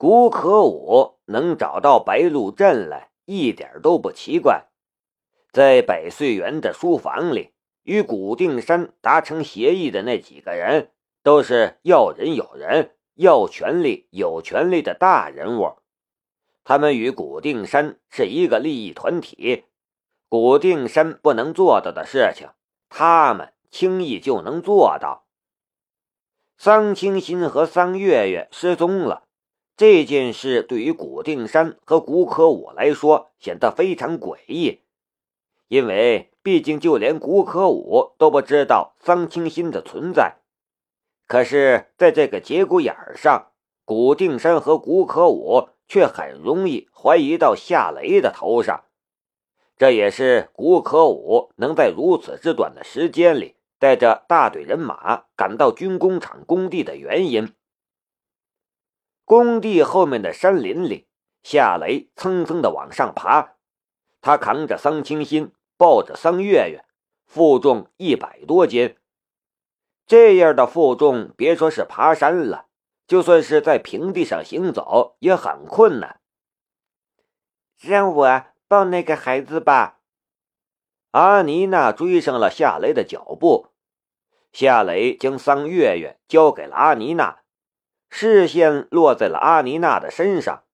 [0.00, 4.68] 古可武能找到白鹿镇来，一点都不奇怪。
[5.52, 7.52] 在百岁园的书房里，
[7.82, 10.90] 与古定山达成协议的那几个人，
[11.22, 15.76] 都是要人有人、要权力有权力的大人物。
[16.64, 19.66] 他们与古定山是一个利益团体，
[20.30, 22.48] 古定山不能做到的事情，
[22.88, 25.26] 他们轻易就能做到。
[26.56, 29.24] 桑清新和桑月月失踪了，
[29.80, 34.80] 这件事对于古定山和古可武来说显得非常诡异。
[35.68, 40.36] 因为毕竟，就连古可武都不知道桑清新的存在。
[41.26, 43.52] 可是，在这个节骨眼上，
[43.86, 48.84] 古定山和古可武却很容易怀疑到夏雷的头上。
[49.78, 57.54] 这也是古可武能在如此之短的时间里带着大队人马赶到军工厂工地的原因。
[59.30, 61.06] 工地后面的山林里，
[61.44, 63.54] 夏雷蹭蹭的往上爬，
[64.20, 65.52] 他扛着桑清新。
[65.76, 66.84] 抱着桑月月，
[67.26, 68.96] 负重一百多斤。
[70.04, 72.66] 这样的负重，别说是爬山了，
[73.06, 76.20] 就算是在平地上行走也很困难。
[77.78, 80.00] 让我抱那个孩子吧。
[81.12, 83.68] 阿妮娜追上了夏雷的脚步，
[84.52, 87.42] 夏雷将桑月月交给了阿妮娜，
[88.10, 90.64] 视线落在了阿妮娜的身上。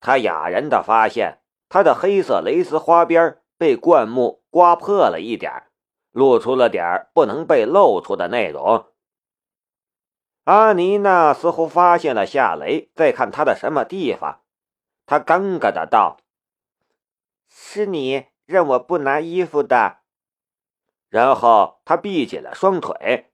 [0.00, 3.40] 他哑然的发现，她的黑色蕾丝花边。
[3.56, 5.68] 被灌木刮破了一点
[6.10, 8.86] 露出了点不能被露出的内容。
[10.42, 14.42] 阿妮娜似乎发现了夏雷在看她的什么地方，
[15.06, 16.18] 她尴尬的道
[17.48, 19.98] ：“是你让我不拿衣服的。”
[21.08, 23.30] 然后她闭紧了双腿，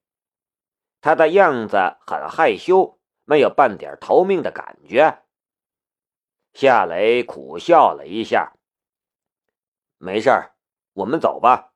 [1.00, 2.99] 她的样子很害羞，
[3.30, 5.22] 没有半点逃命的感觉。
[6.52, 8.54] 夏雷苦笑了一下。
[9.98, 10.56] 没事儿，
[10.94, 11.72] 我们走吧。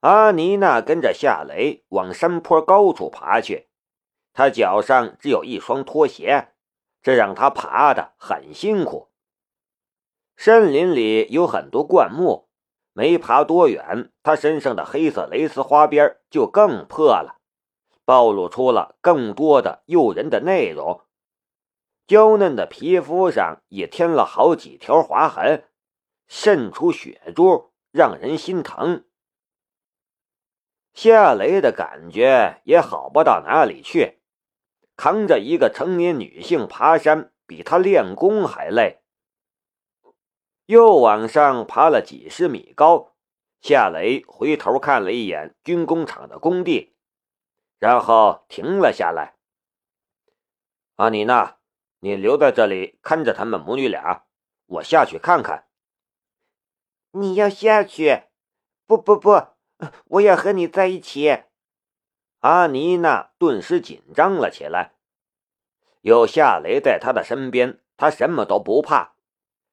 [0.00, 3.70] 阿妮娜跟着夏雷往山坡高处爬去，
[4.34, 6.52] 她脚上只有一双拖鞋，
[7.00, 9.10] 这让她爬得很辛苦。
[10.36, 12.50] 森林里有很多灌木，
[12.92, 17.40] 没爬多远，她身上的黑色蕾丝花边就更破了，
[18.04, 21.02] 暴露出了更多的诱人的内容。
[22.06, 25.64] 娇嫩的皮肤上也添了好几条划痕。
[26.26, 29.04] 渗出血珠，让人心疼。
[30.94, 34.20] 夏雷的感觉也好不到哪里去，
[34.96, 39.02] 扛着一个成年女性爬山，比他练功还累。
[40.64, 43.12] 又往上爬了几十米高，
[43.60, 46.93] 夏雷回头看了一眼军工厂的工地，
[47.84, 49.34] 然后停了下来。
[50.94, 51.58] 阿妮娜，
[52.00, 54.24] 你留在这里看着他们母女俩，
[54.64, 55.68] 我下去看看。
[57.10, 58.22] 你要下去？
[58.86, 59.48] 不不不，
[60.06, 61.42] 我要和你在一起。
[62.38, 64.94] 阿妮娜顿时紧张了起来。
[66.00, 69.16] 有夏雷在她的身边，她什么都不怕。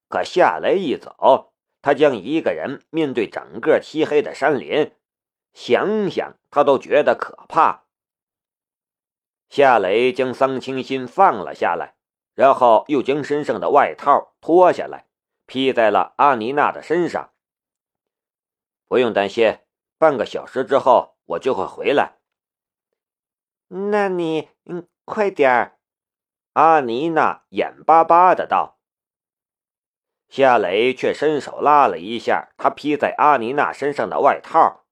[0.10, 4.94] 可夏雷一走，她将一个人面对整个漆黑的山林，
[5.54, 7.86] 想想她都觉得可怕。
[9.51, 11.95] 夏雷将桑清新放了下来，
[12.34, 15.07] 然后又将身上的外套脱下来。
[15.45, 17.34] 披在了阿妮娜的身上。
[18.88, 19.59] 不用担心，
[19.97, 22.19] 半个小时之后我就会回来。
[23.67, 25.78] 那你嗯，快点儿！
[26.53, 28.79] 阿妮娜眼巴巴的道。
[30.29, 34.85] 夏雷却伸手拉了一下他披在阿妮娜身上的外套。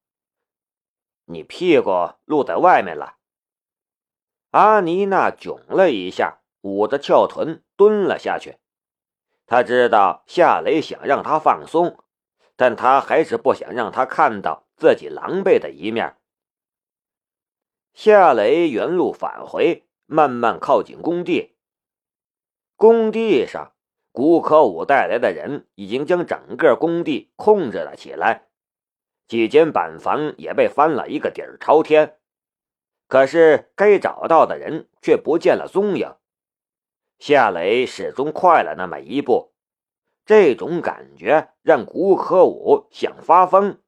[1.23, 3.18] 你屁股露在外面了。
[4.51, 8.57] 阿妮娜窘了一下，捂着翘臀蹲了下去。
[9.45, 12.03] 他知道夏雷想让他放松，
[12.55, 16.17] 但他还是不想让他看到自己狼狈的一面。
[17.93, 21.55] 夏雷原路返回，慢慢靠近工地。
[22.75, 23.73] 工地上，
[24.11, 28.47] 古可武带来的人已经将整个工地控制了起来，
[29.27, 32.18] 几间板房也被翻了一个底儿朝天。
[33.09, 36.15] 可是该找到的人却不见了踪影。
[37.17, 39.51] 夏雷始终快了那么一步，
[40.25, 43.81] 这种感觉让古可武想发疯。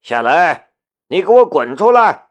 [0.00, 0.66] 夏雷，
[1.08, 2.28] 你给我滚出来！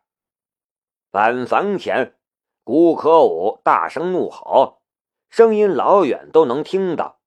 [1.11, 2.15] 板房前，
[2.63, 4.81] 古可武大声怒吼，
[5.29, 7.19] 声音老远都能听到。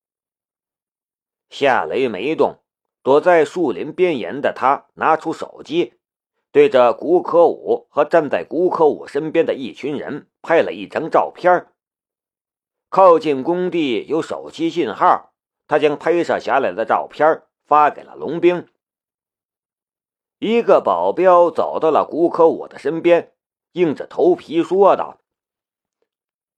[1.51, 2.63] 夏雷没动，
[3.03, 5.99] 躲在树林边沿的他拿出手机，
[6.55, 11.67] 对着古可武和站在古可武身边的一群人拍了一张照片
[12.89, 15.33] 靠近工地有手机信号，
[15.67, 18.69] 他将拍摄下来的照片发给了龙兵。
[20.39, 23.33] 一个保镖走到了古可武的身边，
[23.73, 25.19] 硬着头皮说道：“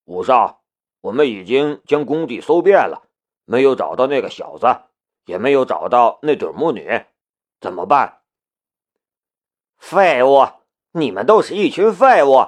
[0.04, 0.60] 武少，
[1.00, 3.08] 我们已经将工地搜遍了，
[3.46, 4.66] 没有找到那个小子，
[5.24, 6.86] 也没有找到那对母女，
[7.62, 8.15] 怎么办？”
[9.78, 10.46] 废物！
[10.92, 12.46] 你们都是一群废物！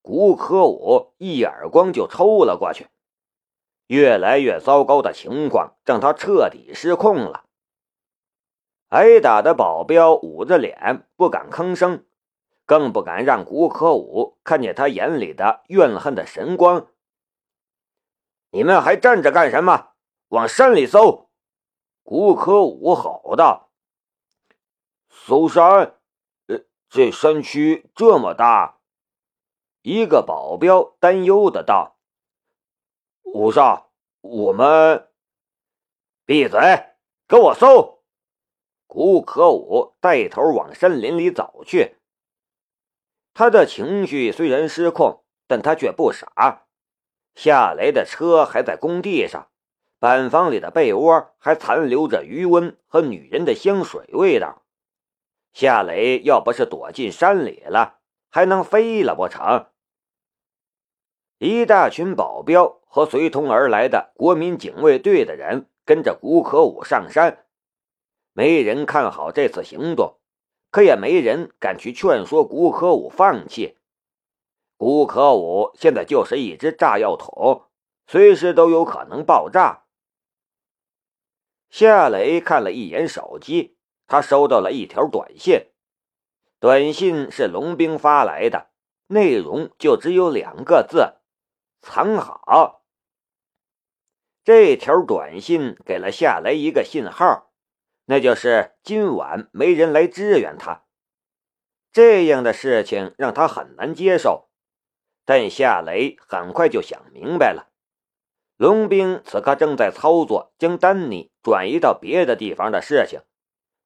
[0.00, 2.88] 古可武一耳光就抽了过去。
[3.86, 7.44] 越来越糟糕的情况让他彻底失控了。
[8.88, 12.04] 挨打的保镖捂着脸不敢吭声，
[12.66, 16.88] 更不敢让古可武看见他眼里的怨恨的神光。
[18.50, 19.90] 你们还站着干什么？
[20.28, 21.30] 往山里搜！
[22.02, 23.70] 古可武吼道
[25.08, 25.94] ：“搜山？
[26.92, 28.80] 这山区这么大。”
[29.80, 31.96] 一个保镖担忧的道
[33.24, 33.90] ：“武少，
[34.20, 35.08] 我们
[36.26, 36.60] 闭嘴，
[37.26, 38.02] 给我搜！”
[38.86, 41.96] 古可武带头往森林里走去。
[43.32, 46.66] 他的情绪虽然失控，但他却不傻。
[47.34, 49.48] 夏雷的车还在工地上，
[49.98, 54.62] 板房里的被窝还残留着余温和女人的香水味道。
[55.52, 57.98] 夏雷要不是躲进山里了，
[58.30, 59.66] 还能飞了不成？
[61.38, 67.46] 一大群保镖和随同而来的国民警卫队的人跟着古可武上山，
[68.32, 70.20] 没人看好这次行动，
[70.70, 73.76] 可也没人敢去劝说古可武放弃。
[74.76, 77.66] 古可武现在就是一只炸药桶，
[78.06, 79.84] 随时都有可能爆炸。
[81.68, 83.76] 夏雷看了一眼手机，
[84.12, 85.68] 他收到了一条短信，
[86.60, 88.68] 短信是龙兵发来的，
[89.06, 91.14] 内容就只有两个字。
[91.80, 92.84] 藏好。
[94.44, 97.54] 这条短信给了夏雷一个信号，
[98.04, 100.84] 那就是今晚没人来支援他。
[101.90, 104.50] 这样的事情让他很难接受，
[105.24, 107.72] 但夏雷很快就想明白了：
[108.58, 113.22] 龙兵此刻正在操作将丹尼转移到别的地方的事情，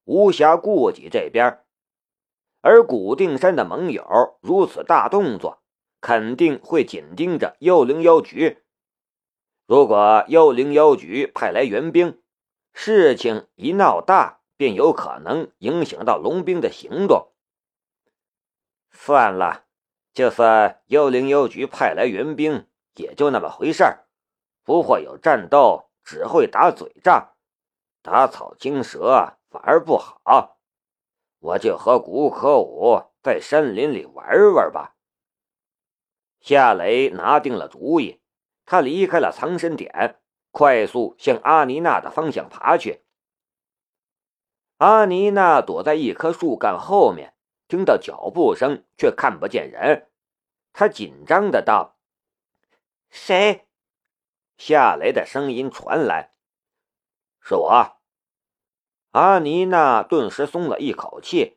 [0.06, 1.62] 无暇顾及这边。
[2.62, 5.62] 而古定山的盟友如此大动作。
[5.98, 8.62] 肯定会紧盯着幺零幺局。
[9.66, 12.22] 如果幺零幺局派来援兵，
[12.72, 17.32] 事情一闹大，便有可能影响到龙兵的行动。
[18.90, 19.64] 算了，
[20.12, 24.06] 就算幺零幺局派来援兵，也就那么回事儿，
[24.62, 27.32] 不会有战斗，只会打嘴仗，
[28.00, 30.58] 打草惊蛇反而不好。
[31.38, 34.96] 我就和古可武在山林里玩玩吧。
[36.40, 38.20] 夏雷拿定了主意，
[38.66, 40.20] 他离开了藏身点，
[40.50, 43.04] 快速向阿妮娜的方向爬去。
[44.76, 47.34] 阿妮娜躲在一棵树干后面，
[47.66, 50.10] 听到脚步声却看不见人，
[50.74, 51.96] 她紧张的道
[53.08, 53.66] ：“谁？”
[54.58, 56.32] 夏雷的声音传来
[57.40, 57.95] ：“是我。”
[59.16, 61.56] 阿妮娜顿时松了一口气，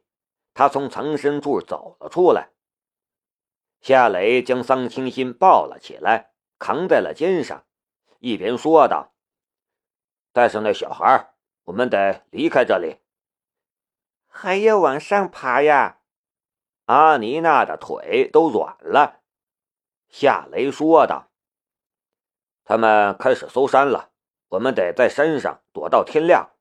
[0.53, 2.51] 她从藏身处走了出来。
[3.81, 7.65] 夏雷将桑清新抱了起来，扛在了肩上，
[8.19, 9.11] 一边说道
[10.31, 11.33] ：“带上那小孩，
[11.66, 12.99] 我们得离开这里。”
[14.31, 15.99] 还要往上爬呀！
[16.85, 19.19] 阿妮娜的腿都软了。
[20.07, 21.30] 夏雷说道
[22.63, 24.11] ：“他们开始搜山了，
[24.47, 26.51] 我们得在山上躲到天亮。”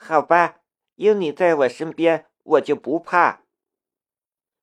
[0.00, 0.60] 好吧，
[0.94, 3.42] 有你在我身边，我就不怕。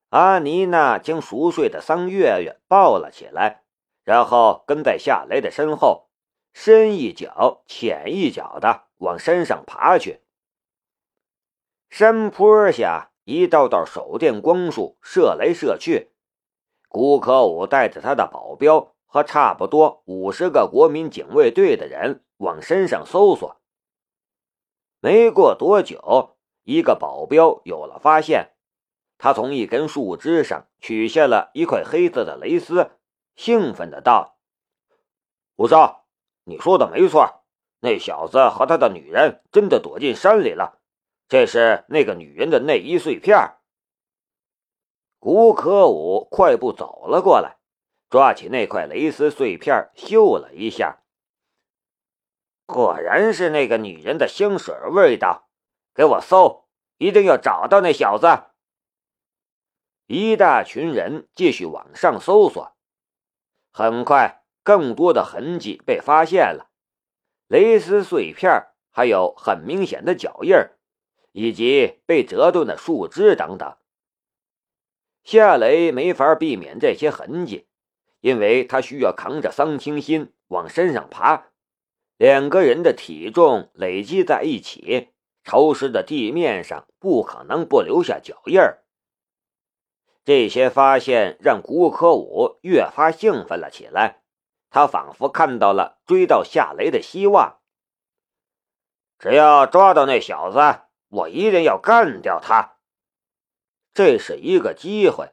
[0.08, 3.64] 阿妮娜将熟睡的桑月月抱了起来，
[4.02, 6.08] 然后跟在夏雷的身后，
[6.54, 10.22] 深一脚浅一脚的往山上爬去。
[11.90, 16.12] 山坡下，一道道手电光束射来射去。
[16.88, 23.60] 古可武带着他的保镖和差不多五十个国民警卫队的人往山上搜索。
[25.00, 28.52] 没过多久，一个保镖有了发现。
[29.18, 32.90] 他从一根树枝上取下了一块黑色的蕾丝，
[33.34, 34.36] 兴奋的道
[35.56, 36.04] ：“武少，
[36.44, 37.44] 你说的没错，
[37.80, 40.80] 那小子和他的女人真的躲进山里了。
[41.28, 43.54] 这是那个女人的内衣碎片。”
[45.18, 47.56] 古可武快步走了过来，
[48.10, 50.98] 抓起那块蕾丝碎片嗅了一下，
[52.66, 55.44] 果然是那个女人的香水味道。
[55.94, 56.68] 给我搜，
[56.98, 58.26] 一定要找到那小子。
[60.06, 62.76] 一大群人继续往上搜索，
[63.72, 66.70] 很快更多的痕迹被发现了，
[67.46, 70.54] 蕾丝碎片，还有很明显的脚印，
[71.32, 73.74] 以及被折断的树枝等等。
[75.24, 77.66] 夏雷没法避免这些痕迹，
[78.20, 81.46] 因为他需要扛着桑清心往身上爬，
[82.16, 85.10] 两个人的体重累积在一起，
[85.44, 88.82] 潮湿的地面上不可能不留下脚印儿。
[90.24, 94.22] 这些发现让古可武越发兴奋了起来，
[94.70, 97.58] 他仿佛看到了追到夏雷的希望。
[99.18, 100.58] 只要抓到那小子，
[101.08, 102.78] 我一定要干掉他。
[103.94, 105.32] 这是一个机会，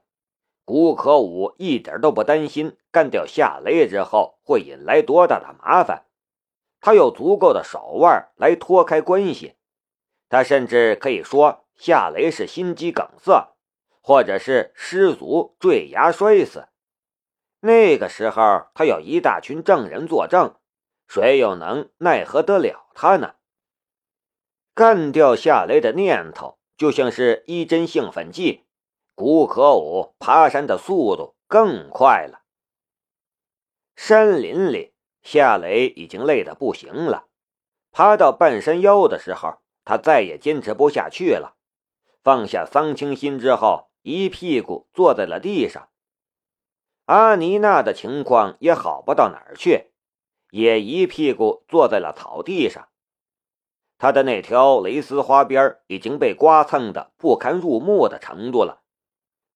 [0.64, 6.06] 古可武一点都不担心干掉夏雷之后会引来多大的麻烦，
[6.84, 9.56] 他有足够的手腕来脱开关系。
[10.28, 13.56] 他甚至可以说夏雷是心肌梗塞，
[14.02, 16.68] 或者是失足坠崖摔死。
[17.62, 20.58] 那个时候，他有一大群证人作证，
[21.08, 23.36] 谁又能奈何得了他呢？
[24.76, 26.60] 干掉夏雷的念头。
[26.76, 28.66] 就像是一针兴奋剂，
[29.14, 32.42] 古可武爬山的速度更快了。
[33.96, 34.93] 山林里，
[35.24, 37.28] 夏雷已经累得不行了。
[37.92, 41.56] 爬到半山腰的时候，他再也坚持不下去了，
[42.24, 45.90] 放下桑青心之后，一屁股坐在了地上。
[47.06, 49.92] 阿妮娜的情况也好不到哪儿去，
[50.52, 52.90] 也一屁股坐在了草地上。
[53.98, 58.82] 他的那条蕾丝花边已经被刮蹭的不堪入目的程度了，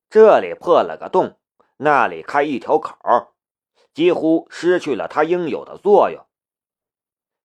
[0.10, 1.38] 这里破了个洞，
[1.78, 3.34] 那里开一条口，
[3.98, 6.24] 几乎失去了它应有的作用。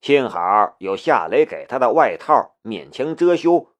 [0.03, 3.73] 幸好有夏雷给他的外套勉强遮羞，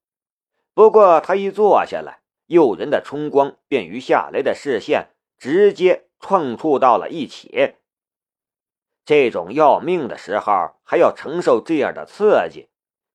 [0.73, 7.75] 不过他一坐下来，诱人的春光便与夏雷的视线直接碰触到了一起。
[9.05, 12.71] 这种要命的时候还要承受这样的刺激。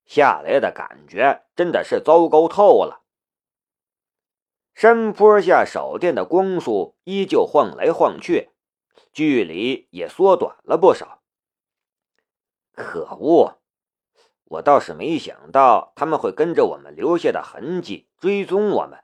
[0.05, 3.01] 夏雷的感觉真的是糟糕透了。
[4.75, 8.51] 山坡下手电的光束依旧晃来晃去，
[9.17, 11.23] 距离也缩短了不少。
[12.71, 13.59] 可恶！
[14.43, 19.03] 我倒是没想到他们会跟着我们留下的痕迹追踪我们。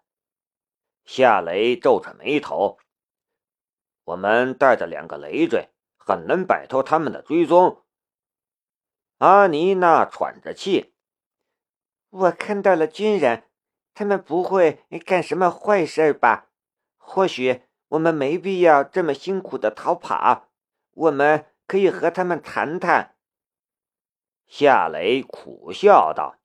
[1.04, 2.78] 夏雷皱着眉头。
[4.04, 7.84] 我们带着两个累赘，很难摆脱他们的追踪。
[9.18, 10.94] 阿妮娜喘着气。
[12.12, 13.50] 我看到了军人，
[13.96, 16.52] 他们不会干什么坏事吧？
[16.98, 20.50] 或许我们没必要这么辛苦的逃跑，
[20.94, 23.16] 我们可以和他们谈谈。
[24.48, 26.38] 夏雷苦笑道：“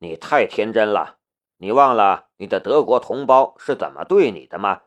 [0.00, 1.18] 你太天真了，
[1.58, 4.82] 你忘了你的德国同胞是怎么对你的吗？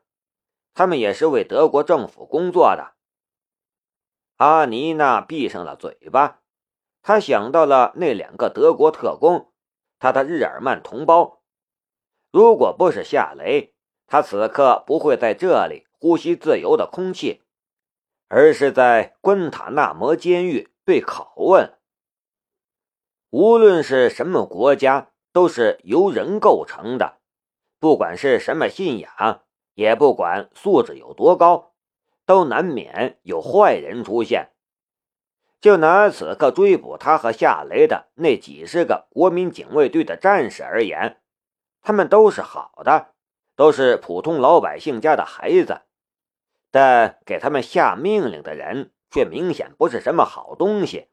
[0.73, 2.95] 他们也是为德国政府工作的。”
[4.37, 6.41] 阿妮娜闭上了嘴巴。
[7.03, 9.53] 他想到了那两个德国特工，
[9.99, 11.43] 他的日耳曼同胞。
[12.31, 13.75] 如果不是夏雷，
[14.07, 17.43] 他此刻不会在这里呼吸自由的空气，
[18.29, 21.73] 而是在关塔那摩监狱被拷问。
[23.29, 27.17] 无论是什么国家，都是由人构成的，
[27.79, 29.41] 不管是什么信仰，
[29.73, 31.73] 也不管素质有多高，
[32.25, 34.51] 都难免有坏人出现。
[35.59, 41.19] 就拿此刻追捕他和夏雷的那几十个国民警卫队的战士而言，
[41.81, 43.13] 他们都是好的，
[43.57, 45.81] 都是普通老百姓家的孩子，
[46.71, 51.09] 但给他们下命令的人却明显不是什么好东西。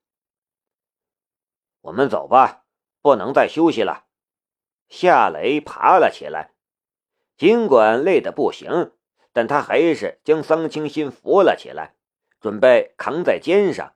[1.80, 2.64] 我们走吧，
[3.00, 4.04] 不能再休息了。
[4.88, 6.52] 夏雷爬了起来，
[7.38, 8.92] 尽管累得不行，
[9.32, 11.96] 但他还是将桑清心扶了起来，
[12.40, 13.94] 准备扛在肩上。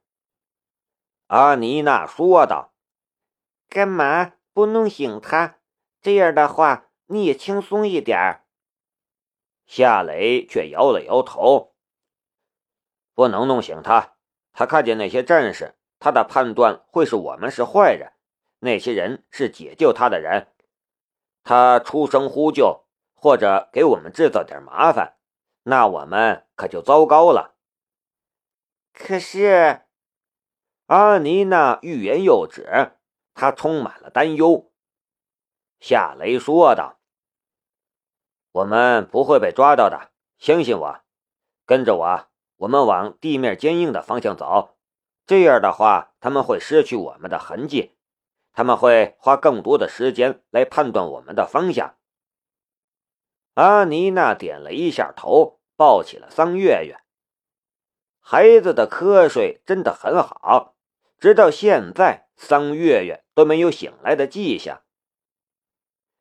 [1.26, 2.72] 阿妮娜说道
[3.68, 5.58] ：“干嘛不弄醒他？
[6.00, 8.44] 这样的话你也轻松一点。”
[9.66, 11.74] 夏雷却摇了摇头
[13.12, 14.14] ：“不能弄醒他。
[14.52, 18.12] 他看见那些战士，他的判断会是我们是坏人，
[18.60, 20.54] 那些人是解救他的人。
[21.42, 25.18] 他出声呼救，或者给我们制造点麻烦，
[25.64, 27.56] 那我们可就糟糕了。”
[28.94, 29.82] 可是。
[30.86, 32.92] 阿妮娜欲言又止，
[33.34, 34.72] 她充满了担忧。
[35.80, 36.97] 夏雷说道
[38.58, 41.00] ：“我们不会被抓到的，相信我，
[41.64, 44.76] 跟着我，我们往地面坚硬的方向走。
[45.26, 47.94] 这样的话，他们会失去我们的痕迹，
[48.52, 51.94] 他们会花更多的时间来判断我们的方向。”
[53.54, 56.98] 阿妮娜点了一下头，抱起了桑月月。
[58.18, 60.74] 孩子的瞌睡真的很好，
[61.20, 64.82] 直到现在，桑月月都没有醒来的迹象。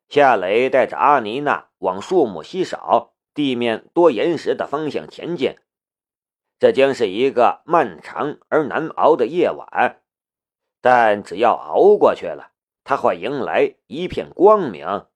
[0.08, 5.56] 夏雷带着阿妮娜往树木稀少、地面多岩石的方向前进。
[6.58, 10.02] 这将是一个漫长而难熬的夜晚，
[10.80, 15.06] 但只要熬过去了，他会迎来一片光明。